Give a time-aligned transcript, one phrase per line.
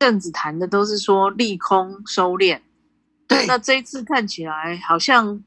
[0.00, 2.58] 阵子谈的都是说利空收敛，
[3.28, 5.44] 对，那这一次看起来好像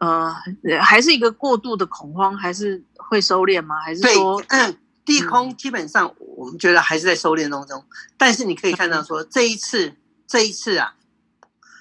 [0.00, 0.34] 呃
[0.80, 3.78] 还是一个过度的恐慌，还是会收敛吗？
[3.80, 7.84] 还是说 嗯，利空基本上我们觉得还是在收敛当中，
[8.16, 9.94] 但是你可以看到说这一次
[10.26, 10.94] 这一次啊，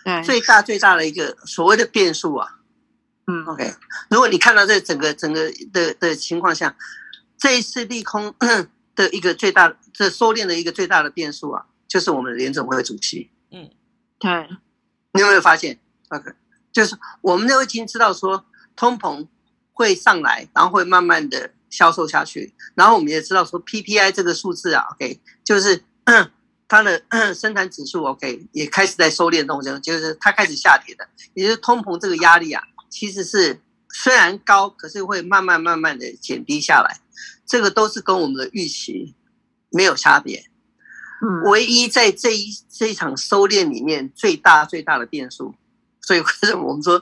[0.04, 2.58] 对，最大最大的一个所谓的变数啊，
[3.28, 3.74] 嗯，OK，
[4.10, 6.76] 如果你看到这整个整个的的情况下，
[7.38, 8.36] 这一次利空
[8.94, 11.66] 的一个最大这收敛的一个最大的变数啊。
[11.94, 13.70] 就是我们的联总会主席，嗯，
[14.18, 14.50] 对，
[15.12, 15.78] 你有没有发现
[16.10, 16.32] ？OK，
[16.72, 18.44] 就是我们都已经知道说
[18.76, 19.28] 通膨
[19.74, 25.84] 会上来，然后会慢慢的销售下去，然后我们也知道说 PPI 这个数字啊，OK，就是
[26.68, 27.00] 它的
[27.36, 37.02] 生产指数 OK 也开始在收敛动静，就是它开始下跌的，也就是通膨这个压力啊，其实是虽然高，可是会慢慢慢慢的减低下来，
[37.46, 39.14] 这个都是跟我们的预期
[39.70, 40.44] 没有差别。
[41.46, 45.56] 唯一在这一这一场收敛里面最大最大的变数，
[46.02, 46.22] 所以
[46.54, 47.02] 我们说，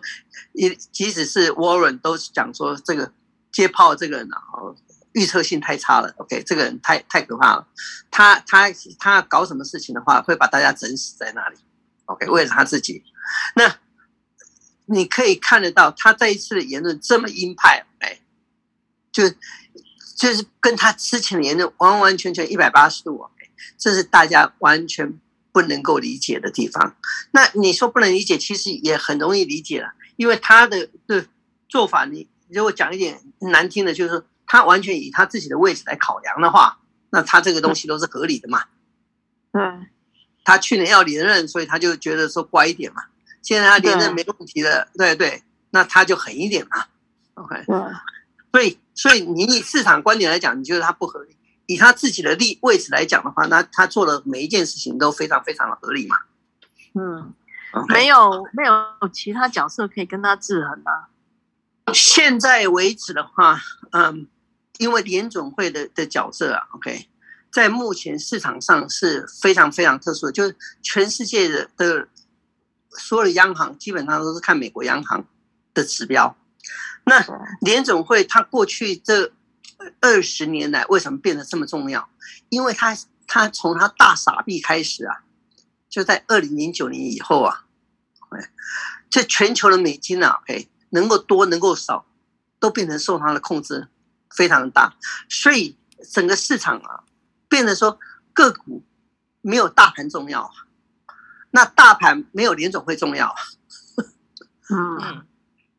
[0.54, 3.12] 也即使是 Warren 都讲说这个
[3.52, 4.38] 接炮这个人啊，
[5.14, 6.14] 预测性太差了。
[6.18, 7.68] OK，这个人太太可怕了。
[8.12, 8.68] 他他
[9.00, 11.58] 他搞什么事情的话，会把大家整死在那里。
[12.06, 13.04] OK，为了他自己。
[13.56, 13.76] 那
[14.86, 18.20] 你可以看得到，他这一次的言论这么鹰派，哎，
[19.12, 19.28] 就
[20.16, 23.28] 就是跟他之前的言论完完全全一百八十度。
[23.78, 25.20] 这是大家完全
[25.52, 26.96] 不能够理解的地方。
[27.32, 31.26] 那你说不能理解，其实也很容易理解了，因为他的的
[31.68, 38.64] 做法，你如果讲一点难听的，就是他完全以他自己的位置来考量的话，那他这个东西都是合理的嘛。
[39.54, 39.88] 嗯，
[40.44, 43.04] 他去年要连任，所以他就觉得说乖一点嘛。
[43.42, 46.86] 现在他连任没问题了，对对，那他就狠一点嘛。
[47.34, 47.64] OK，
[48.52, 51.36] 所以所以你以市场观点来讲，你觉得他不合理？
[51.72, 56.18] 以他自己的立位置来讲的话，那他做的每一件事情都非常非常的合理嘛。
[56.96, 57.34] 嗯.
[57.88, 58.74] 没有没有
[59.14, 61.08] 其他角色可以跟他制衡吗？
[61.94, 64.28] 现在为止的话，嗯，
[64.78, 67.08] 因为联总会的的角色啊，OK，
[67.50, 72.10] 在目前市场上是非常非常特殊的，就是全世界的的
[72.90, 75.24] 所有的央行基本上都是看美国央行
[75.74, 76.36] 的指标。
[77.06, 77.24] 那
[77.62, 79.32] 联总会它过去这。
[80.00, 82.10] 二十年来为什么变得这么重要？
[82.50, 82.98] 因为他
[83.28, 85.24] 他从他大傻逼开始啊，
[85.90, 87.66] 就在二零零九年以后啊，
[89.10, 92.06] 这全球的美金啊，哎，能够多能够少，
[92.60, 93.88] 都变成受他的控制
[94.30, 94.96] 非常的大，
[95.30, 95.78] 所以
[96.12, 97.04] 整个市场啊，
[97.48, 97.98] 变得说
[98.34, 98.84] 个股
[99.42, 100.52] 没有大盘重要，
[101.52, 103.34] 那大盘没有联总会重要，
[104.70, 105.26] 嗯，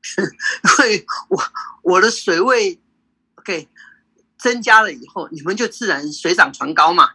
[0.76, 1.42] 所以我
[1.82, 2.80] 我的水位
[3.36, 3.68] ，OK。
[4.42, 7.12] 增加了以后，你们就自然水涨船高嘛。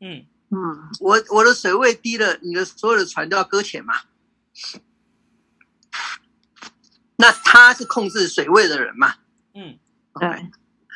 [0.00, 0.58] 嗯嗯，
[1.00, 3.94] 我我的水位低了，你的所有的船都要搁浅嘛。
[7.16, 9.14] 那他是控制水位的人嘛？
[9.54, 9.78] 嗯，
[10.18, 10.50] 对。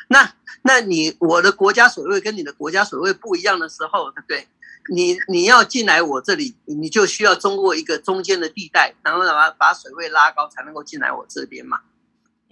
[0.07, 4.47] 那那你我的国家水位跟你的国家水位不一样的时候，对不对？
[4.91, 11.81] 你你要进来我这里，你就需要通过一个中间的地带，然后把把水位拉高，才能够进来我这边嘛。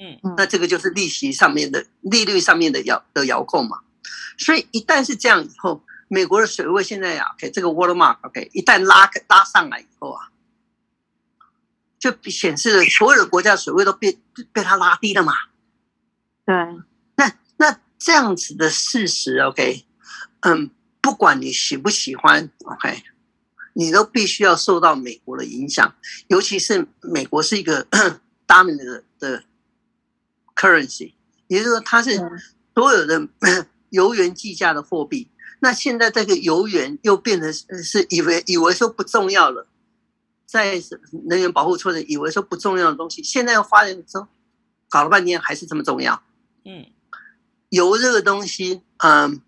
[0.03, 3.80] 嗯，那这个就是利息上面的利率上面的遥的遥控嘛，
[4.38, 10.28] 所以一旦是这样以后，美国的水位现在啊，OK，这个 watermark OK，一旦拉拉上来以后啊，
[11.97, 14.19] 就显示了所有的国家水位都被
[14.52, 15.34] 被它拉低了嘛。
[16.46, 16.53] 对，
[17.16, 19.85] 那那这样子的事实 OK，
[20.41, 23.03] 嗯，不管你喜不喜欢 OK，
[23.72, 25.96] 你都必须要受到美国的影响，
[26.28, 27.85] 尤其是美国是一个
[28.46, 29.46] dominant 的。
[30.63, 31.13] currency，
[31.47, 32.18] 也就是说它是
[32.74, 33.28] 所有的
[33.91, 35.29] 油源计价的货币。
[35.59, 39.68] 那现在这个油源又变成是以为以为说不重要了，
[40.46, 40.81] 在
[41.28, 44.29] 能源保护措施以为说不重要的东西，现在又发现说
[44.90, 46.23] 搞了半天还是这么重要。
[46.63, 46.85] 嗯，
[47.69, 49.41] 油这个东西，嗯，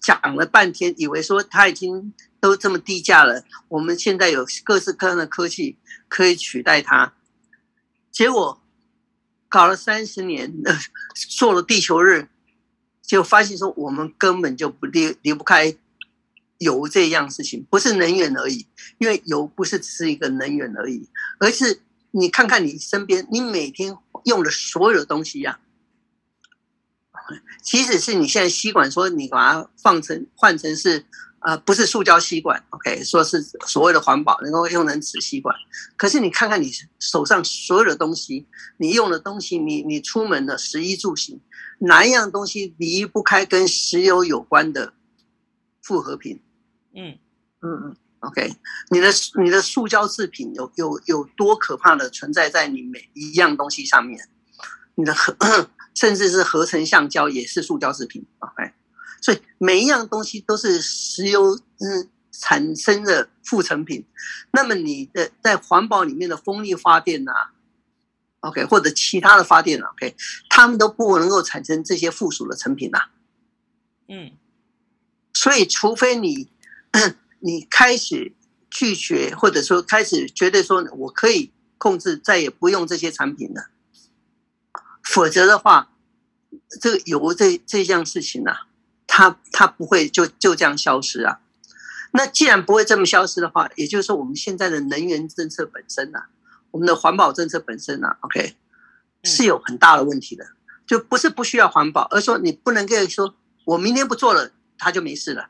[0.00, 7.12] 讲了半天，以为说它已经都这么低价了，我们现在有各式各样的科技可以取代它，
[8.12, 8.60] 结果。
[9.54, 10.76] 搞了三十年，呃，
[11.14, 12.26] 做了地球日，
[13.00, 15.72] 就发现说我们根本就不离离不开
[16.58, 18.66] 油这样事情，不是能源而已，
[18.98, 21.08] 因为油不是只是一个能源而已，
[21.38, 25.60] 而是你看看你身边，你每天用的所有的东西呀，
[27.12, 27.18] 啊，
[27.62, 31.06] 即使是你现在吸管，说你把它放成换成是。
[31.44, 35.54] 呃，不是塑胶吸管，OK，说是所谓的环保，能够用成纸吸管。
[35.96, 38.46] 可是你看看你手上所有的东西，
[38.78, 41.38] 你用的东西，你你出门的食衣住行，
[41.80, 44.94] 哪一样东西离不开跟石油有关的
[45.82, 46.40] 复合品？
[46.96, 47.18] 嗯
[47.60, 48.56] 嗯嗯，OK，
[48.90, 49.10] 你的
[49.42, 54.28] 你的塑胶制品有有有多可怕的存在在你每一样东西上面？
[54.94, 55.36] 你的合
[55.94, 58.72] 甚至是合成橡胶也是塑胶制品，OK，
[59.24, 64.04] 所以每一样东西都是石油嗯产生的副成品。
[64.50, 67.52] 那么你的在环保里面的风力发电呐、啊、
[68.40, 70.14] ，OK，或者其他的发电啊，OK，
[70.50, 73.10] 他们都不能够产生这些附属的成品呐、啊。
[74.08, 74.32] 嗯，
[75.32, 76.50] 所以除非你
[77.40, 78.34] 你开始
[78.70, 83.70] 拒绝，或者说开始觉得说我可以控制，再也不用这些产品了，
[85.02, 85.90] 否则的话，
[86.78, 88.66] 这个油这这项事情呢、啊，
[89.16, 91.38] 它它不会就就这样消失啊。
[92.10, 96.26] 那既然不会这么消失的话，也就是说我们现在的能源政策本身呢、啊，
[96.72, 98.56] 我们的环保政策本身呢、啊，OK，
[99.22, 100.44] 是有很大的问题的，
[100.84, 103.36] 就不是不需要环保，而说你不能够说。
[103.66, 105.48] 我明天不做了，它就没事了，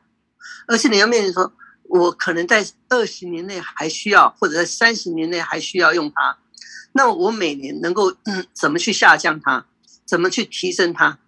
[0.67, 1.51] 而是你要面临说，
[1.83, 6.37] 我可能在二十年内还需要，或者在三十年内还需要用它，
[6.93, 9.65] 那我每年能够嗯怎么去下降它，
[10.05, 11.19] 怎么去提升它，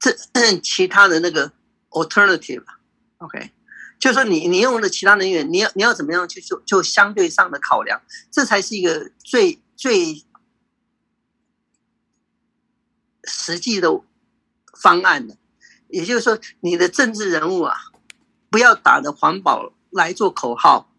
[0.00, 1.52] 这嗯其他的那个
[1.94, 3.50] alternative，OK，
[3.98, 10.22] 就是说你你用的其他能源，你要你要怎么样去做，就相对上的考量，这才是一个最最
[13.24, 14.00] 实际的
[14.78, 15.36] 方案的。
[15.88, 17.76] 也就是说，你的政治人物啊，
[18.50, 20.92] 不要打着环保来做口号，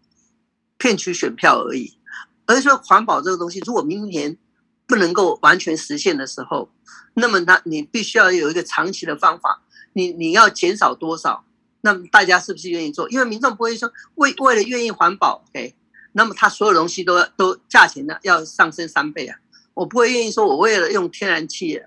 [0.78, 1.98] 骗取选票而已。
[2.46, 4.38] 而是说，环保这个东西，如果明年
[4.86, 6.70] 不能够完全实现的时候，
[7.12, 9.62] 那么那你必须要有一个长期的方法。
[9.96, 11.42] 你你要减少多少？
[11.80, 13.08] 那么大家是不是愿意做？
[13.08, 15.74] 因为民众不会说为为了愿意环保，OK，
[16.12, 19.38] 那么他所有东西都要都价钱呢要上升三倍啊！
[19.72, 21.80] 我不会愿意说我为了用天然气。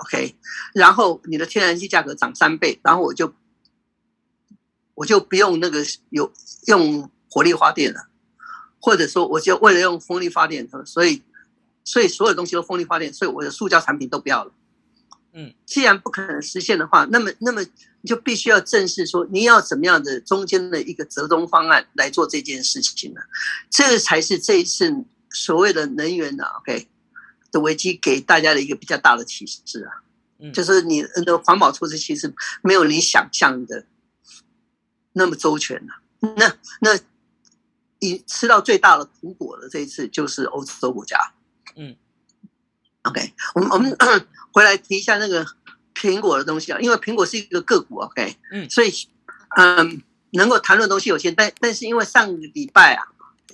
[0.00, 0.36] OK，
[0.74, 3.32] 然后你的天然气价格涨三倍，然后我就
[4.94, 6.32] 我就不用那个有
[6.66, 8.08] 用火力发电了，
[8.80, 11.22] 或者说我就为了用风力发电，所以
[11.84, 14.52] 所以所有东西都风力发电，所以我的塑胶产品都不要了。
[15.38, 17.62] 嗯，既然不可能实现的话，那么那么
[18.00, 23.20] 你就必须要正视说你要怎么样的中间的一个折中方案来做这件事情呢？
[23.70, 24.92] 这个才是这一次
[25.30, 26.88] 所谓的能源的 OK。
[27.50, 30.04] 的危机给大家的一个比较大的启示啊，
[30.52, 32.30] 就是你的环保措施其实
[32.60, 33.86] 没有你想象的
[35.14, 36.02] 那么周全啊。
[36.36, 37.00] 那那
[38.00, 41.16] 你吃到最大的苦果的这一次就是欧洲国家。
[41.74, 41.96] 嗯
[43.08, 43.96] ，OK，我们我们
[44.52, 45.46] 回来提一下那个
[45.94, 48.92] 苹果的东西啊，因为苹果是一个个股，OK，嗯，所以
[49.56, 50.02] 嗯，
[50.32, 53.04] 能够谈论的东西有限，但但是因为上个礼拜啊，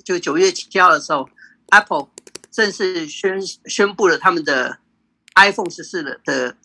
[0.05, 1.29] 就九月七号的时候
[1.71, 2.09] ，Apple。
[2.55, 4.79] 正式宣宣布了他们的
[5.35, 6.57] iPhone 十四的的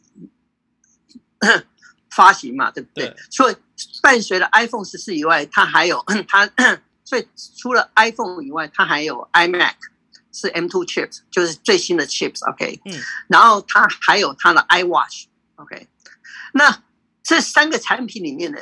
[2.12, 3.12] 发行嘛，对不对？
[3.32, 3.56] 所以
[4.00, 6.48] 伴随了 iPhone 十四以外，它还有它，
[7.04, 7.28] 所以
[7.58, 9.74] 除了 iPhone 以外，它还有 iMac
[10.32, 12.82] 是 M2 chips，就是最新的 chips，OK。
[12.86, 13.00] 嗯。
[13.28, 15.88] 然后它还有它的 iWatch，OK。
[16.54, 16.84] 那
[17.24, 18.60] 这三个产品里面呢，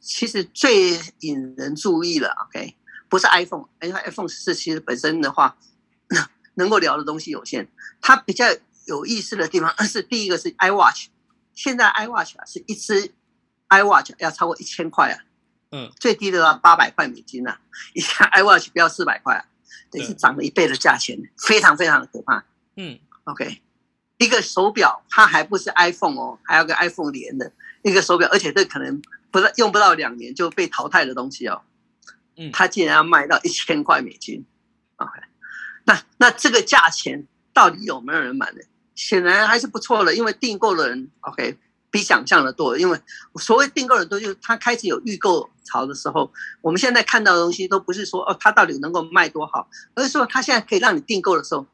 [0.00, 2.76] 其实最引人注意了，OK，
[3.08, 5.56] 不是 iPhone，因为 iPhone 十四其实本身的话。
[6.54, 7.68] 能够聊的东西有限，
[8.02, 8.44] 它比较
[8.84, 11.06] 有意思的地方是第一个是 iWatch，
[11.54, 13.14] 现在 iWatch 啊是一只
[13.68, 15.22] iWatch 要超过一千块啊，
[15.70, 17.60] 嗯，最低的要八百块美金啊，
[17.94, 19.44] 以前 iWatch 不要四百块啊，
[19.90, 22.44] 等于是涨了一倍的价钱，非常非常的可怕。
[22.76, 23.60] 嗯，OK，
[24.18, 31.62] 一个手表它还不是 iPhone 哦，还要跟 iPhone 连的一个手表，而且这可能不是用不到两年就被淘汰的东西哦，
[32.36, 34.44] 嗯，它竟然要卖到一千块美金
[34.96, 35.12] ，OK。
[35.84, 38.60] 那那这个价钱到底有没有人买呢？
[38.94, 41.56] 显然还是不错的，因为订购的人 OK
[41.90, 42.78] 比想象的多。
[42.78, 43.00] 因为
[43.36, 51.66] 所谓订购的多，就是它开始有预购潮的时候，我们现在看到的东西都不是说哦，它到底能够卖多好，而是说它现在可以让你订购的时候，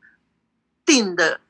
[0.85, 1.41] 订的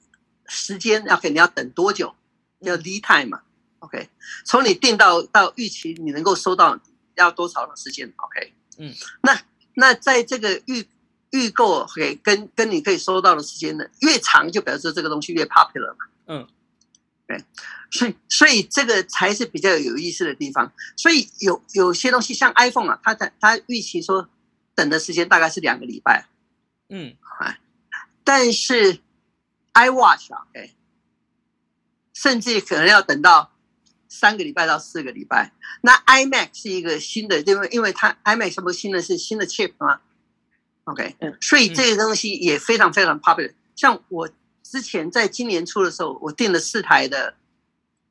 [0.46, 2.14] 时间要给你要等多久，
[2.60, 3.40] 要 lead time 嘛
[3.80, 4.08] ，OK，
[4.44, 6.78] 从你订到到预期你能够收到
[7.16, 9.40] 要多少的时间，OK，嗯，那
[9.74, 10.86] 那在这个预
[11.30, 16.06] 预购给跟跟你可以收到的时间呢，越长，就表示这个东西越 popular 嘛。
[16.28, 16.46] 嗯，
[17.26, 17.44] 对，
[17.90, 20.72] 所以所以这个才是比较有意思的地方。
[20.96, 24.28] 所以有有些东西像 iPhone 啊，它它它预期说
[24.74, 26.26] 等的时间大概是两个礼拜。
[26.88, 27.58] 嗯，哎，
[28.22, 29.00] 但是
[29.74, 30.70] iWatch 啊，哎，
[32.14, 33.52] 甚至可能要等到
[34.08, 35.52] 三个礼拜到四个礼拜。
[35.80, 40.00] 那 iMac 是一个新的，因为因为它 iMac 什么新的是新的 chip 吗
[40.84, 43.52] ？OK，所以这个东西也非常非常 popular。
[43.74, 44.30] 像我
[44.70, 47.34] 之前在今年初的时候，我订了四台的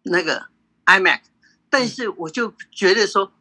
[0.04, 0.48] 那个
[0.86, 1.20] iMac，
[1.70, 3.34] 但是我就觉得说，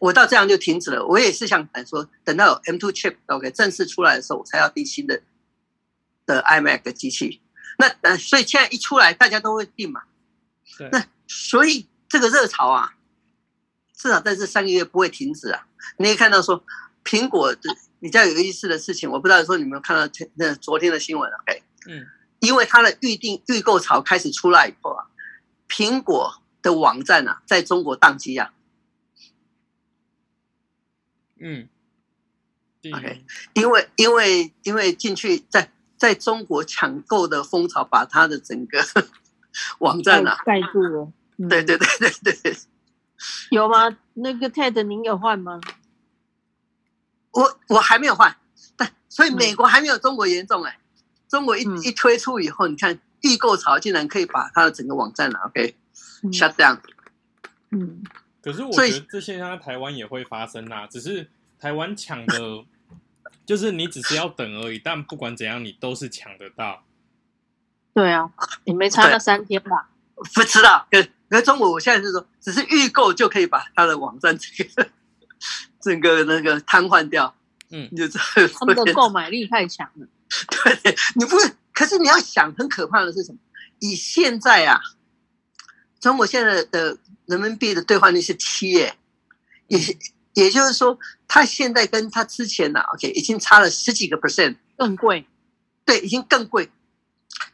[0.00, 1.06] 我到这样就停止了。
[1.06, 5.22] 我也是想说，等到有 M2 chip OK 正式出来的时候，我才要订新的
[6.26, 7.40] 的 iMac 的机器。
[7.78, 10.02] 那呃，所以现在一出来，大家都会订嘛。
[10.76, 10.88] 对。
[10.90, 12.94] 那所以这个热潮啊，
[13.96, 15.66] 至少在这三个月不会停止啊。
[15.98, 16.64] 你可以看到说，
[17.04, 22.06] 苹果的比较有意思的事情，我不知道说你们看到那昨天的新闻？OK，嗯，
[22.40, 25.06] 因为它的预定预购潮开始出来以后啊，
[25.68, 28.52] 苹果的网站啊，在中国宕机啊。
[31.40, 31.68] 嗯
[32.94, 33.24] ，OK，
[33.54, 38.84] 因为因为因为进去在在中国抢购的风潮，把它的整个
[39.80, 41.12] 网站啊盖住了。
[41.48, 41.88] 对对对
[42.22, 42.56] 对对，
[43.50, 43.96] 有吗？
[44.14, 45.60] 那个 TED 您有换吗？
[47.32, 48.36] 我我还没有换，
[48.76, 50.78] 但所以美国还没有中国严重哎、欸。
[51.32, 55.74] 中国一一推出以后，你看预购潮竟然可以把它的整个网站了 OK
[56.24, 56.78] shut down。
[57.70, 58.04] 嗯。
[58.42, 62.64] 可是我觉得这现象在台湾也会发生啊，只是台湾抢的，
[63.46, 64.78] 就是你只是要等而已。
[64.78, 66.84] 但不管怎样，你都是抢得到。
[67.94, 68.30] 对啊，
[68.64, 69.88] 你没差那三天吧？
[70.34, 74.86] 不知道，可可中国我现在是说，只是预购就可以把它的网站这个
[75.80, 77.34] 整个那个瘫痪掉。
[77.70, 80.06] 嗯，就这他们的购买力太强了。
[80.82, 83.38] 对，你不是，可是你要想，很可怕的是什么？
[83.80, 84.80] 以现在啊，
[86.00, 86.98] 中国现在的。
[87.26, 88.94] 人民币的兑换率是七耶，
[89.68, 89.78] 也
[90.34, 90.98] 也就是说，
[91.28, 95.24] 它现在跟它之前呢，OK，已经差了十几个 percent，更贵。
[95.84, 96.68] 对，已经更贵。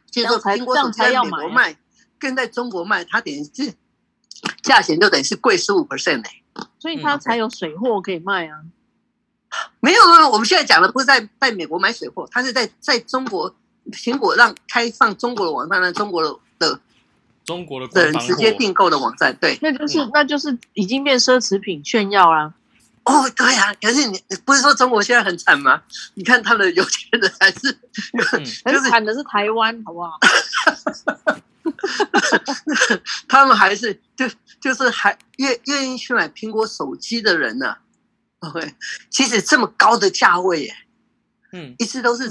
[0.09, 1.77] 就是说，苹果手机在美国卖，
[2.17, 3.73] 跟在中国卖，它等于是
[4.63, 6.29] 价钱就等于是贵十五 percent 呢。
[6.79, 8.63] 所以它才有水货可以卖啊。
[9.81, 10.01] 没有，
[10.31, 13.55] 我们现在讲的不是在在美国买水货，他是在在中国
[13.91, 16.79] 苹果让开放中国的网站，让中国的的。
[17.45, 22.53] 中国的人直接订购的网站，对，那就是那就是已经变奢侈品炫耀啦。
[23.05, 25.81] 哦，对呀、啊，可是你不是说中国现在很惨吗？
[26.13, 27.71] 你看他的有钱人还是，
[28.13, 30.19] 嗯、 就是惨的是台湾，好不好？
[33.27, 34.29] 他们还是就
[34.61, 37.79] 就是还愿愿意去买苹果手机的人呢、啊。
[38.39, 38.75] OK，
[39.09, 40.75] 其实这么高的价位，耶，
[41.53, 42.29] 嗯，一直都是，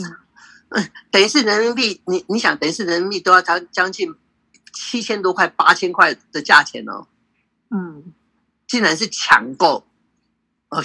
[0.68, 4.14] 嗯， 等于是人民币，你你想，等于是人民币都要将将近。
[4.70, 7.08] 七千多块、八千块的价钱哦，
[7.70, 8.12] 嗯，
[8.66, 9.84] 竟然是抢购，
[10.68, 10.80] 哦，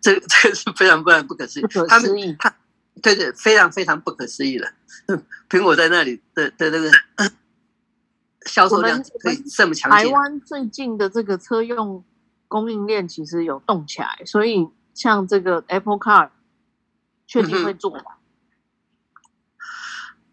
[0.00, 2.56] 这这个是非常非常不可思议，不可思议，他们他
[3.00, 4.72] 对对，非常非常不可思议的，
[5.06, 6.90] 嗯， 苹果在那里的的那个
[8.46, 10.08] 销售量可以这么强劲。
[10.08, 12.02] 台湾最近的这个车用
[12.54, 16.30] 供应链其实有动起来，所以像这个 Apple Car
[17.26, 18.00] 确定会做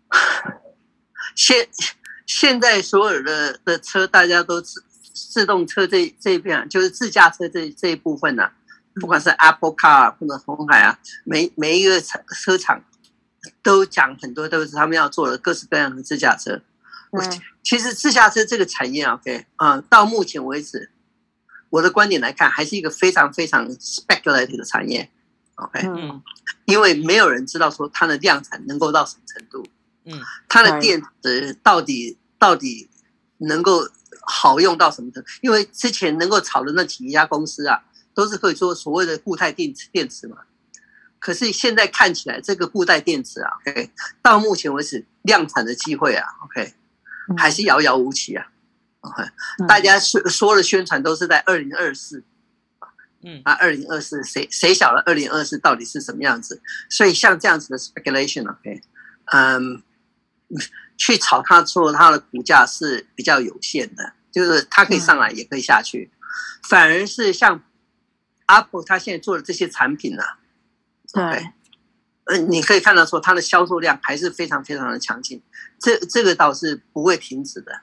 [1.35, 1.67] 现
[2.27, 8.53] 现在所有的的车，大家都自自动车这这一边啊，就是自驾车这这一部分呢、啊，
[9.01, 12.83] 不管是 Apple Car 或者红海啊，每每一个车车厂
[13.63, 16.61] 都讲很多，都是他们要做的各式各样的自驾车。
[17.13, 20.90] 嗯、其实自驾车这个产业，OK 啊、嗯，到目前为止，
[21.71, 25.09] 我的观点来看，还是一个非常非常 speculative 的产业。
[25.55, 26.21] OK，嗯，
[26.65, 29.65] 因为没有人知道说它的量产能够到什么程度。
[30.05, 32.89] 嗯，它的电池到底到底
[33.37, 33.87] 能够
[34.21, 35.29] 好用到什么程度？
[35.41, 40.37] 因为之前能够炒的那几家公司啊，都是可以做所谓的固态电池电池嘛。
[41.19, 43.91] 可是现在看起来，这个固态电池啊，OK，
[44.23, 46.73] 到目前为止量产的机会啊，OK，
[47.37, 48.47] 还是遥遥无期啊。
[49.67, 52.23] 大家说说的宣传都是在二零二四，
[53.23, 56.61] 嗯啊，二零二四谁谁晓得二零二四到底是什么样子？
[56.89, 58.81] 所以像这样子的 speculation，OK，
[59.33, 59.83] 嗯。
[60.97, 66.11] 去炒它，做它的股价是比较有限的，就是它可以上来，也可以下去。
[66.11, 66.19] 嗯、
[66.69, 67.63] 反而是像
[68.45, 70.37] Apple，它现在做的这些产品呢、啊，
[71.13, 71.53] 对，
[72.25, 75.41] 呃，你可以看到说它的销售量还是非常非常的强劲，
[75.79, 77.81] 这这个倒是不会停止的。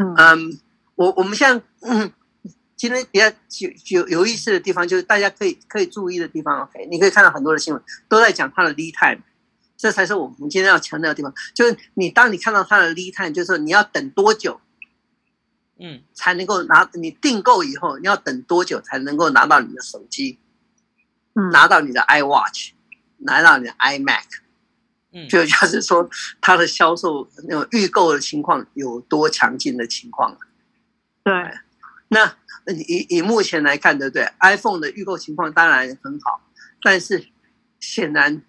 [0.00, 0.60] 嗯，嗯
[0.94, 2.12] 我我们现在嗯，
[2.76, 6.62] 今天比较有有有意思的地方，就是大家可以可以注意的地方。
[6.62, 9.22] OK，你可以看到很多的新闻都在讲它的 lead time。
[9.78, 14.58] 这才是我们今天要强调的地方，就是你当你看到它的 lead time，就是你要等多久，
[15.78, 20.38] 嗯，才能够拿你订购以后，你要等多久才能够拿到你的手机，
[21.34, 22.70] 嗯，拿到你的 iWatch，
[23.18, 24.24] 拿到你的 iMac，
[25.16, 26.08] 嗯，就就是说
[26.40, 30.36] 它的销售那种预购的情况有多强劲的情况。
[31.24, 31.32] 对，
[32.08, 36.40] 那以以目前来看，对不对？iPhone 的预购情况当然很好，
[36.82, 37.26] 但是
[37.80, 38.42] 显然。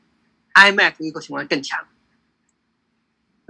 [0.57, 1.85] iMac 预购情况更强，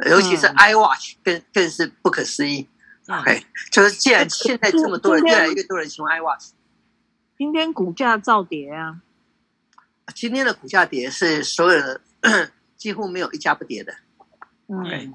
[0.09, 2.67] 尤其是 iWatch 更更是不可思议。
[3.07, 6.50] OK，就是既然现在这么多人，越来越多人喜欢 iWatch，
[7.38, 9.00] 今天股价造跌啊。
[10.13, 12.01] 今天的股价跌是所有的
[12.77, 13.93] 几乎没有一家不跌的。
[14.67, 15.10] OK，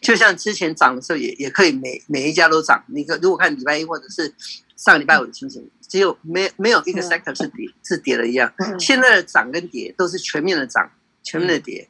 [0.00, 2.84] 就像之前涨的时候也也可以每每一家都涨。
[2.88, 4.32] 你可如果看礼拜一或者是
[4.76, 8.52] 上礼拜五的情形，只有没没有一个 sector 是跌是跌的一样。
[8.78, 10.90] 现在的涨跟跌都是全面的涨，
[11.22, 11.88] 全面的跌。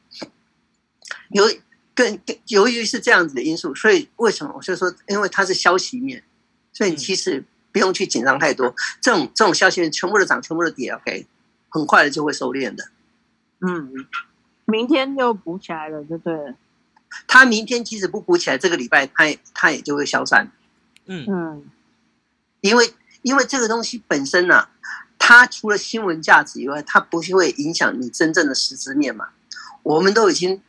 [1.29, 1.45] 由
[1.93, 6.23] 跟由于是这样子的因素，所以为什么我就说，因为它是消息面，
[6.73, 8.73] 所以你其实不用去紧张太多。
[9.01, 11.27] 这种这种消息面全部都涨，全部都跌，OK。
[11.69, 12.87] 很快的就会收敛的，
[13.59, 13.91] 嗯，
[14.65, 16.55] 明天就补起来了，对不对？
[17.27, 20.51] 他明天即使不补起来，这个礼拜他也他也就会消散，
[21.05, 21.69] 嗯嗯，
[22.61, 24.69] 因为因为这个东西本身呢、啊，
[25.17, 29.29] 它除了新闻价值以外，它不是会影响你真正的实质面嘛？
[29.83, 30.61] 我们都已经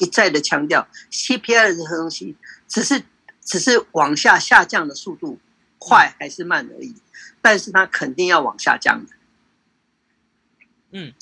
[0.00, 2.36] 一再的强调，CPI 的这个东西
[2.68, 3.02] 只是
[3.40, 5.38] 只是往下下降的速度
[5.78, 6.94] 快还是慢而已，
[7.40, 9.12] 但是它肯定要往下降的。
[10.90, 11.14] 嗯，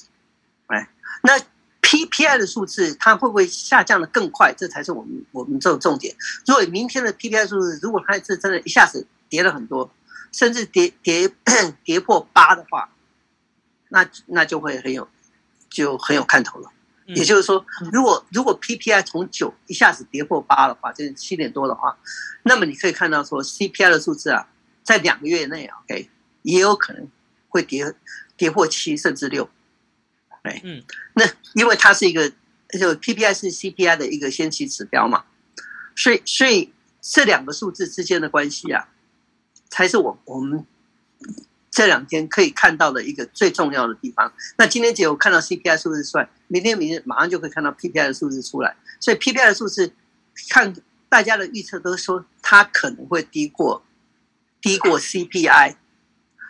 [0.67, 0.89] 哎，
[1.23, 1.39] 那
[1.85, 4.53] PPI 的数字它会不会下降的更快？
[4.57, 6.17] 这才是我们我们这种重点。
[6.47, 9.89] 如果明天的 PPI 数字如果它是真的一下子跌了很多，
[10.33, 11.31] 甚至跌跌
[11.85, 12.89] 跌破八的话，
[13.91, 15.07] 那那就会很有
[15.69, 16.71] 就很有看头了。
[17.07, 21.97] 也就是说，如果如果 PPI 从九一下子跌破八的话，就是七点多的话，
[22.45, 24.49] 那么你可以看到说 CPI 的数字啊，
[24.83, 26.09] 在两个月内啊，OK，
[26.43, 27.07] 也有可能
[27.51, 27.95] 会跌。
[28.37, 29.49] 跌破七甚至六，
[30.45, 30.83] 哎，嗯，
[31.15, 31.25] 那
[31.55, 32.31] 因为它是一个，
[32.79, 35.25] 就 PPI 是 CPI 的一个先期指标嘛，
[35.97, 38.89] 所以所以这两个数字之间的关系啊，
[39.71, 40.65] 才是我我们
[41.71, 44.33] 这两天可以看到的一个最重要的地方。
[44.57, 49.95] 那今天只有看到 CPI 数字出来，明天明天马上就可以看到 PPI 的数字出来，所以 PPI 的数字
[50.51, 50.75] 看
[51.09, 53.83] 大家的预测都说它可能会低过
[54.61, 55.77] 低过 CPI。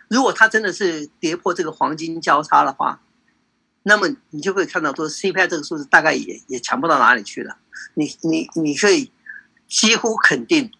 [0.09, 3.01] 如果它真的是跌破这个黄金交叉的话，
[3.87, 7.55] 那么你就会看到说 CPI 这个数字大概也也强不到哪里去了。
[7.93, 9.11] 你你你可以
[9.67, 10.71] 几乎肯定，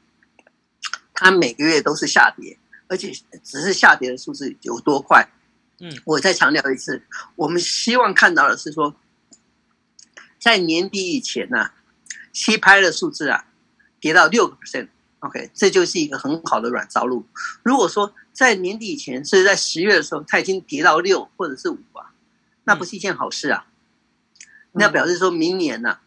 [1.14, 3.12] 它每个月都是下跌，而且
[3.44, 5.30] 只是下跌的数字有多快。
[5.80, 7.04] 嗯，我再强调一次，
[7.36, 8.96] 我们希望看到的是说，
[10.40, 11.74] 在年底以前呢、啊
[12.34, 13.46] ，CPI 的数字啊
[14.00, 17.24] 跌到六个 percent，OK，这就是一个很好的软着陆。
[17.62, 22.10] 如果说在年底以前，是在十月的时候，它已经跌到六或者是五啊，
[22.66, 23.66] 那不是一件好事啊。
[24.74, 26.02] 那表示说明年呢、啊，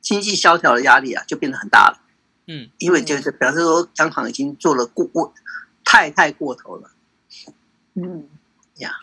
[0.00, 2.00] 经济萧条的压力啊就变得很大了。
[2.46, 5.34] 嗯，因为就是表示说央行已经做了过过
[5.84, 6.90] 太太过头了。
[7.94, 8.28] 嗯，
[8.76, 8.94] 呀，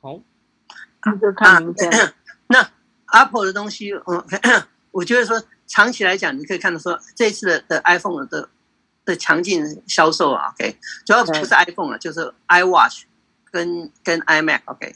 [0.00, 0.20] 好，
[1.04, 2.14] 那就看明天。
[2.48, 2.70] 那
[3.06, 4.24] Apple 的东西，嗯，
[4.90, 8.50] 我觉得说长期来讲，你可以看到说这一次的的 iPhone 的。
[9.02, 13.04] 的强劲销售啊，OK，主要不是 iPhone 啊，就是 iWatch
[13.50, 14.94] 跟跟 iMac，OK，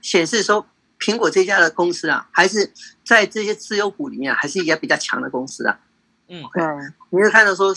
[0.00, 0.66] 显示说
[0.98, 2.72] 苹果这家的公司啊，还是
[3.04, 5.80] 在这些自由股里面，还是一家比较强的公司啊。
[6.28, 6.64] 嗯，对，
[7.10, 7.76] 你会看到说，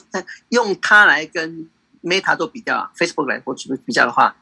[0.50, 1.70] 用它来跟
[2.02, 4.38] Meta 做比较，Facebook 来做比较的话，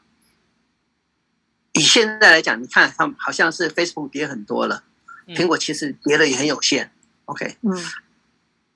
[1.72, 4.84] 以现在来讲，你看它好像是 Facebook 跌很多了，
[5.28, 6.92] 苹果其实跌的也很有限
[7.24, 7.72] ，OK，嗯。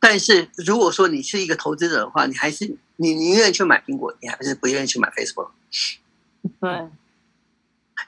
[0.01, 5.51] 但是如果说你是一个投资者的话，你还是你宁愿去买苹果，你还是不愿意去买 Facebook。
[6.61, 6.89] 对，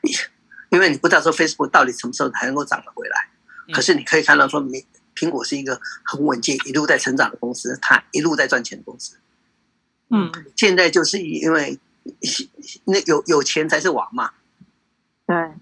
[0.70, 3.28] 因为你不知道说 Facebook 到底什么时候才能够涨得回来。
[3.72, 9.16] 可是你可以看到说，苹苹果是一个很稳健、一路在成长的公司，它一路在赚钱的公司。
[10.08, 11.78] 嗯，现在就是因为
[12.86, 14.32] 那有有钱才是王嘛，
[15.26, 15.52] 对，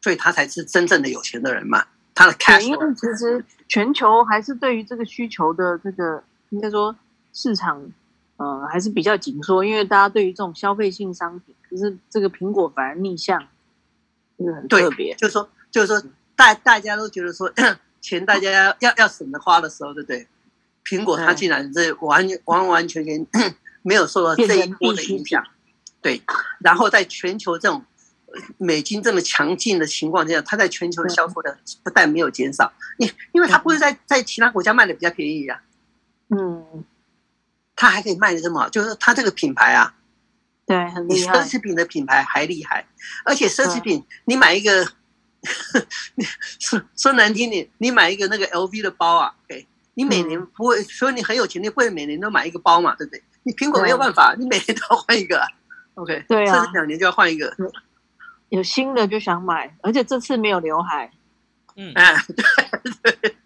[0.00, 1.86] 所以他才是真正的有钱的人嘛。
[2.14, 6.94] 他的 cash，因为其实全球还是对于这个需求的这个应该说
[7.32, 7.90] 市场，
[8.36, 13.48] 呃，还是比较紧缩，因为大家对于这种消费性商品，可是这个苹果反而逆向，
[14.36, 15.14] 这个很特别。
[15.14, 16.02] 就是说，就是说，
[16.36, 17.52] 大大家都觉得说
[18.00, 20.26] 钱大家要要要省着花的时候，对不对？
[20.84, 23.26] 苹果它竟然是完完完全全
[23.82, 25.44] 没有受到这一波的影响，
[26.02, 26.20] 对。
[26.60, 27.84] 然后在全球这种。
[28.58, 35.62] 美金这么强劲的情况下，它在全球的销售量不但没有减少，因因为它不是在在其他国家卖的比较便宜呀，
[36.28, 36.84] 嗯，
[37.74, 39.94] 它还可以卖的这么好，就是它这个品牌啊，
[40.68, 42.86] 对，很厉害，比奢侈品的品牌还厉害，
[43.24, 44.84] 而且奢侈品你买一个，
[46.60, 53.22] 说说难听点，你买一个那个 LV 的包啊，对，你每年不会，所以你很有钱，你不会每年都买一个包嘛，对不对？
[53.44, 55.42] 你苹果没有办法，你每年都要换一个
[55.94, 57.56] ，OK，对啊，甚至两年就要换一个。
[58.50, 61.10] 有新的就想买，而且这次没有刘海。
[61.76, 62.14] 嗯，哎，
[63.02, 63.36] 对对，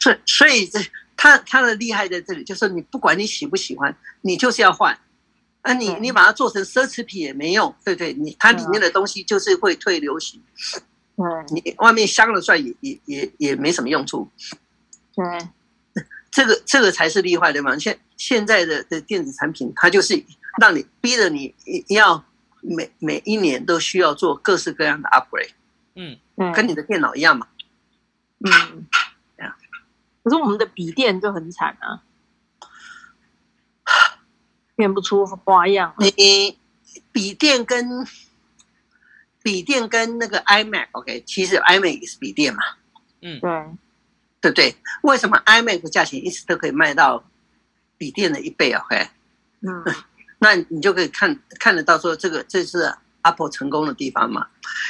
[0.00, 0.78] 所以所以这
[1.16, 4.96] 他他的厉害在这里，就是你不管你喜不喜欢，你就是要换。
[5.64, 10.38] 啊你，你你把它做成奢侈品也没用，对不对，你它里面的东西就是会退流行。
[11.16, 11.24] 对，
[11.54, 14.28] 你外面镶了出来也也也也没什么用处。
[15.14, 15.24] 对，
[16.30, 17.78] 这个这个才是厉害的嘛。
[17.78, 20.22] 现现在的的电子产品，它就是
[20.60, 21.54] 让你逼着你
[21.88, 22.22] 要
[22.60, 25.52] 每每一年都需要做各式各样的 upgrade。
[25.94, 27.46] 嗯，跟你的电脑一样嘛。
[28.40, 28.86] 嗯，
[30.22, 32.02] 可是我们的笔电就很惨啊。
[34.76, 35.94] 变不出花样。
[35.98, 36.58] 你
[37.12, 38.06] 笔电跟
[39.42, 42.62] 笔电跟那个 iMac，OK，其实 iMac 也是笔电嘛。
[43.22, 43.50] 嗯，对，
[44.40, 44.76] 对不对？
[45.02, 47.24] 为什么 iMac 的价钱一直都可以卖到
[47.96, 49.08] 笔电的一倍？OK，
[49.60, 49.84] 嗯，
[50.38, 54.46] 那你就可以看看得到说，这个这是 Apple 成功的地方嘛？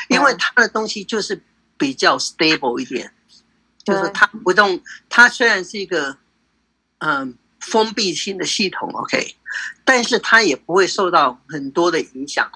[0.09, 1.42] 因为它的东西就是
[1.77, 3.12] 比较 stable 一点，
[3.85, 6.16] 就是它不动，它虽然是一个
[6.99, 7.37] 嗯。
[7.61, 9.37] 封闭性的系统，OK，
[9.85, 12.51] 但是它也不会受到很多的影响，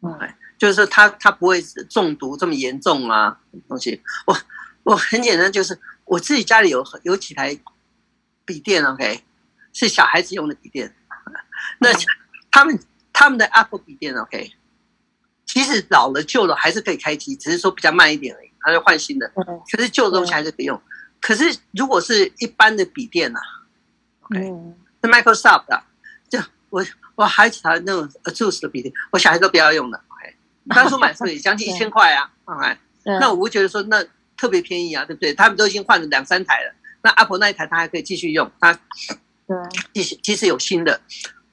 [0.00, 0.18] 嗯，
[0.58, 4.02] 就是说它它不会中毒这么严重啊，东西。
[4.26, 4.36] 我
[4.82, 7.58] 我很简单，就是我自己家里有有几台
[8.44, 9.22] 笔电，OK，
[9.72, 10.94] 是小孩子用的笔电，
[11.78, 11.88] 那
[12.50, 12.78] 他们
[13.12, 14.52] 他们的 Apple 笔电，OK，
[15.46, 19.30] 其实老了旧了还是可以开机，只是说比较慢一点而已，他就换新的，
[19.70, 20.80] 可是旧的东西还是可以用。
[21.20, 23.38] 可是如果是一般的笔电呢？
[24.34, 25.82] 嗯，是 Microsoft 的，
[26.28, 26.38] 就
[26.70, 26.84] 我
[27.14, 30.00] 我还其他那种 ASUS 的笔电，我小孩都不要用的。
[30.70, 32.76] 当初买是将近一千块啊，OK，
[33.18, 34.00] 那我会觉得说那
[34.36, 35.34] 特别便宜啊，对不对？
[35.34, 38.72] 他们都已经换了两三台了，那 Apple 那一台他还可以继续用，他
[39.48, 39.56] 对，
[39.92, 41.00] 即使即使有新的，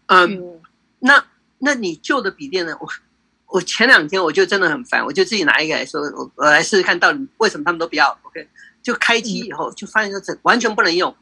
[0.05, 0.61] 嗯，
[0.99, 1.25] 那
[1.57, 2.77] 那你旧的笔电呢？
[2.79, 2.87] 我
[3.47, 8.47] 我前两天我就真的很烦，我就自己拿一个来说，我我来试试看到底为什么他们都不要？OK，
[8.83, 11.15] 就开机以后就发现说这完全不能用。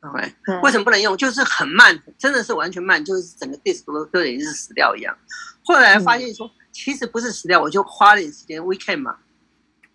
[0.00, 1.14] OK，为什么不能用？
[1.14, 5.14] 就是很慢，真的是完全慢，就是整个 disk 都都等于是死掉一样。
[5.62, 9.18] 后来发现说，其实不是死掉，我就花了点时间 weekend 嘛，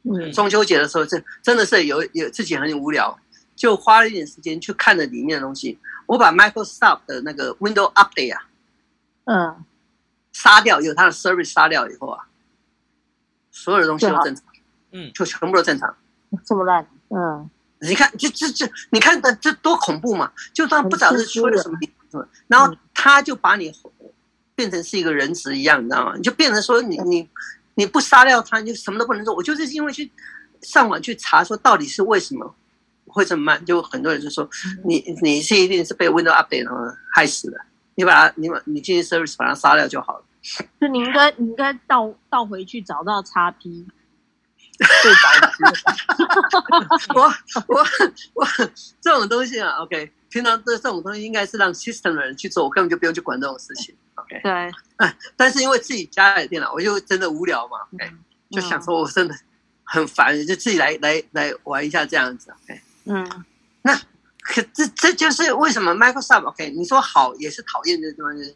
[0.04, 3.18] 嗯，中秋节的时候，这真的是有有自己很无聊，
[3.56, 5.80] 就花了一点时间去看了里面的东西。
[6.06, 8.48] 我把 Microsoft 的那个 Windows Update 啊，
[9.24, 9.66] 嗯，
[10.34, 12.28] 杀掉，有它的 service 杀掉以后啊，
[13.50, 14.46] 所有的东西都正常，
[14.92, 15.98] 嗯，就全部都正常。
[16.46, 17.50] 这么烂，嗯。
[17.88, 20.32] 你看，就这这，你看这这多恐怖嘛！
[20.54, 21.78] 就算不知道是出了什么
[22.12, 23.72] 什么，然后他就把你
[24.56, 26.14] 变成是一个人质一样，你知道吗？
[26.16, 27.30] 你就变成说你你
[27.76, 29.36] 你不杀掉他，你就什么都不能做。
[29.36, 30.10] 我就是因为去
[30.62, 32.56] 上网去查，说到底是为什么
[33.08, 34.50] 会这么慢，就很多人就说
[34.84, 37.58] 你你是一定是被 Windows Update 害死的，
[37.96, 40.24] 你把它你把你进行 Service 把它杀掉就好了。
[40.80, 43.86] 就你应该你应该倒倒回去找到 XP。
[44.78, 45.64] 最早期，
[47.16, 47.34] 我
[47.68, 47.86] 我
[48.34, 48.46] 我
[49.00, 54.42] 这种东西啊，OK，平常这这种东西应该是让 system 的人去做，我根本就不用去管这种事情，OK。
[54.44, 54.52] 对，
[54.98, 58.12] 哎，但是因为自己家里的电脑，我就真的无聊嘛，OK，
[58.52, 59.34] 就想说我真的
[59.86, 62.82] 很烦，就自己来来来玩一下这样子，OK。
[63.06, 63.46] 嗯，
[63.82, 63.96] 那
[64.42, 68.54] 可这这就是为什么 Microsoft OK，你说好也是讨厌的地方，就是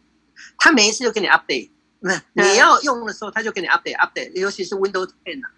[0.58, 1.70] 他每一次就给你 update，
[2.02, 5.52] 那你要用的时候他就给你 update update，尤其是 Windows 10啊。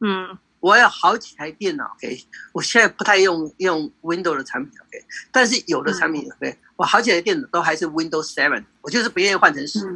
[0.00, 9.86] 嗯，我有好几台电脑，OK，我现在不太用用 Windows 的产品，OK，但是有的产品，OK，我好几台电脑都还是 Windows Seven，我就是不愿意换成十，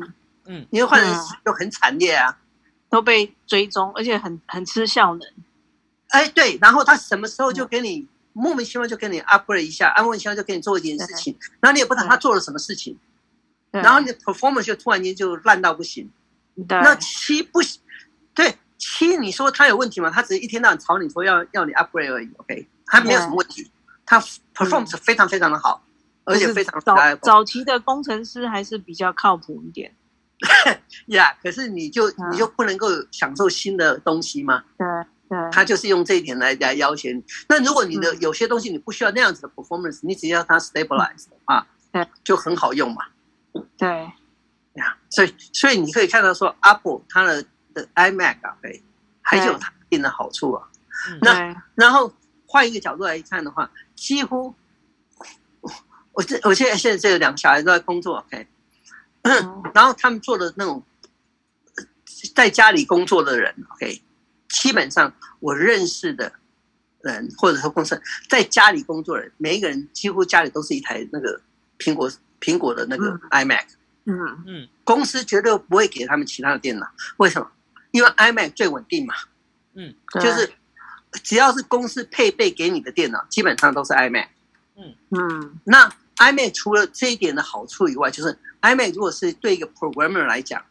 [0.47, 2.39] 嗯，因为换成十就很惨烈啊，
[2.89, 5.29] 都被追踪，而且很很吃效能。
[6.09, 12.97] 哎，对，然后他什么时候就给你莫名其妙就给你 upgrade 一下，莫名其妙就给你做一件事情，然后你也不知道他做了什么事情，
[13.71, 16.11] 然后你的 performance 就突然间就烂到不行，
[16.69, 17.81] 那七不行，
[18.35, 18.57] 对。
[18.79, 20.09] 七，你说他有问题吗？
[20.09, 23.69] 他只是一天到晚吵你说要要你 upgrade 而已，OK，他没有什么问题，
[24.07, 24.21] 他
[24.55, 25.85] performance 非常非常的好，
[26.25, 29.93] 而且非常早早期的工程师还是比较靠谱一点，
[31.07, 34.63] 呀，可是你就你就不能够享受新的东西吗？
[34.79, 34.87] 对
[35.29, 37.23] 对，他就是用这一点来来要挟你。
[37.49, 43.03] 那如果你的有些东西你不需要那样子的 performance，你只要它 stabilize 啊，对，就很好用嘛。
[43.77, 43.89] 对，
[44.75, 47.45] 呀，所以所以你可以看到说 Apple 它的。
[47.95, 48.83] iMac 啊，对，
[49.23, 50.69] 还有它一定的好处啊。
[51.23, 52.13] 那然后
[52.47, 54.55] 换一个角度来看的话，几乎
[56.13, 58.47] 我这我现在现在这两个小孩都在工作，OK，
[59.75, 60.83] 然后他们做的那种
[62.35, 64.03] 在家里工作的人，OK，
[64.49, 66.33] 基本上我认识的
[67.03, 71.41] 人或者说公司在家里工作的人，每一个人几乎家里都是一台那个
[71.79, 72.11] 苹果
[72.41, 73.67] 苹果的那个 iMac，
[74.07, 74.45] 嗯。
[74.47, 77.49] 嗯，公司绝对不会给他们其他的电脑，为什么？
[77.91, 79.15] 因为 iMac 最稳定嘛，
[79.75, 80.53] 嗯，就是
[81.23, 84.29] 只要是公司配备给你的电脑，基本上都是 iMac。
[84.77, 84.95] 嗯。
[85.11, 90.63] 嗯，那 iMac 除了这一点的好处以外，就是 iMac 如果是对一个 programmer 来讲、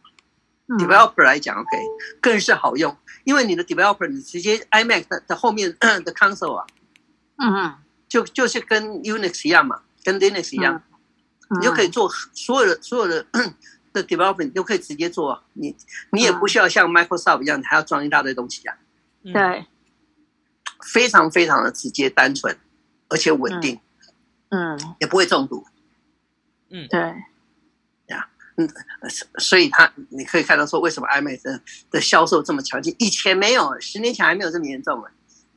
[0.68, 1.78] 嗯，developer 来讲，OK，
[2.22, 6.66] 更是好用，因为你的 developer 你直接 iMac 的的后面 的 console 啊，
[7.38, 7.54] 嗯。
[7.54, 7.76] 嗯，
[8.08, 10.82] 就就是跟 Unix 一样嘛，跟 Linux 一样，
[11.50, 11.60] 嗯。
[11.60, 13.26] 你就可以做所有的所有的
[14.02, 15.76] 的 development 都可以直接做，你
[16.12, 18.78] 你也不需要像 Microsoft 一样，你还要装一大堆东西啊，
[19.24, 19.66] 嗯对，
[20.94, 22.58] 非常非常的直接单纯，
[23.10, 23.80] 而且稳定，
[24.50, 25.66] 嗯也不会中毒。
[26.70, 27.00] 嗯对，
[28.58, 28.68] 嗯
[29.38, 32.96] 所以它你可以看到说，为什么 iMac 的的销售这么强劲？
[32.98, 35.12] 以前没有，十年前还没有这么严重啊。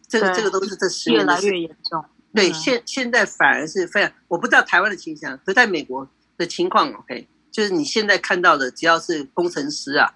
[0.07, 2.05] 这个对这个都是这十越年越来越严重。
[2.35, 10.15] 对，嗯现现在反而是非常，我不知道台湾的情形，可在美国的情况，OK，就是你现在看到的，只要是工程师啊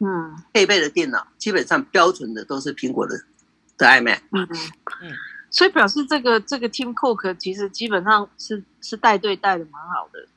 [0.00, 0.36] 嗯。
[0.52, 3.16] 配备的电脑，基本上标准的都是苹果的
[3.76, 4.20] 的 iMac。
[4.32, 4.48] 嗯。
[5.02, 5.12] 嗯
[5.52, 10.28] 所以表示这个这个 Tim Cook 其实基本上是是带队带的蛮好的。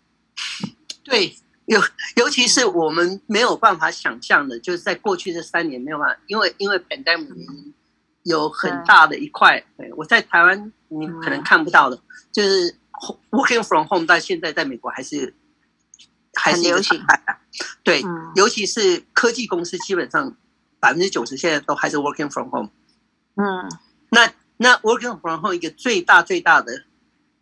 [1.03, 1.79] 对，尤
[2.15, 7.73] 尤其是我们没有办法想象的，就是在过去这三年没有办法，因为因为 pandemic 原因，
[8.23, 9.93] 有很大的一块，对。
[9.93, 12.75] 我在台湾你可能看不到的，就是
[13.29, 15.31] working from home 但现在在美国还是
[16.36, 17.38] 还是一个常态啊。
[17.84, 18.32] 对，嗯。
[18.36, 20.36] 尤其是科技公司，基本上
[20.80, 22.69] 百分之九十现在都还是 working from home。
[23.36, 23.69] 嗯。
[24.10, 26.84] 那那 working from home 一个最大最大的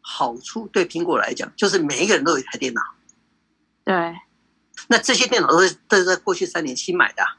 [0.01, 2.82] 好处，对苹果来讲，就是每一个人都有一台电脑。
[3.84, 4.15] 对。
[4.88, 7.38] 那这些电脑都是都是在过去三年新买的啊、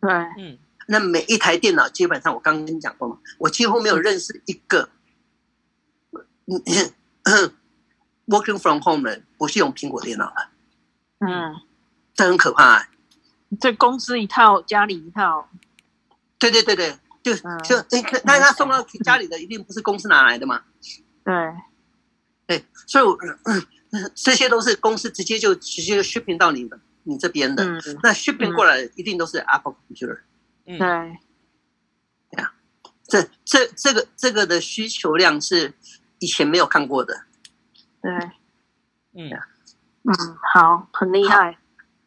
[0.00, 0.58] 对，嗯。
[0.86, 4.88] 那每一台电脑基本上，我刚刚跟你讲过嘛，我几乎没有认识一个，，
[8.26, 10.48] working from home 的不是用苹果电脑的，
[11.26, 11.60] 嗯，
[12.14, 12.88] 这很可怕、啊。
[13.60, 15.48] 这公司一套，家里一套。
[16.38, 17.62] 对对对对，就嗯。
[17.62, 17.76] 就
[18.24, 20.62] 那他送到家里的一定不是公司拿来的嘛？
[21.24, 21.34] 对，
[22.46, 27.80] 对，所以我、嗯嗯、这些都是公司直接就直接就 shipping 到你的你这边的，嗯。
[28.02, 30.20] 那 shipping 过来的一定都是 Apple computer。
[30.66, 30.78] 嗯。
[30.78, 32.44] 对，
[33.06, 35.74] 这这这个这个的需求量是
[36.18, 37.24] 以前没有看过的。
[38.02, 38.12] 对，
[39.12, 39.30] 嗯
[40.04, 41.56] 嗯，好，很厉害。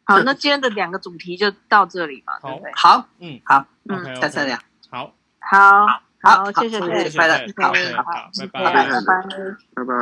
[0.04, 2.72] 好，那今天的两个主题就到这里嘛，对不对？
[2.74, 3.40] 好，嗯。
[3.44, 4.16] 好，嗯。
[4.20, 4.56] 下次聊。
[4.88, 5.86] 好，好，
[6.22, 6.52] 好。
[6.52, 7.46] 谢谢，谢谢，好谢。
[7.46, 7.96] 谢拜拜。
[7.96, 8.72] 好拜，拜。
[8.72, 9.20] 拜拜。
[9.74, 9.94] 拜拜。